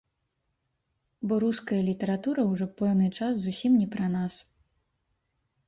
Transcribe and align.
Бо 1.31 1.37
руская 1.43 1.77
літаратура 1.91 2.41
ўжо 2.55 2.65
пэўны 2.81 3.07
час 3.19 3.33
зусім 3.47 3.71
не 3.85 3.89
пра 3.95 4.07
нас. 4.17 4.33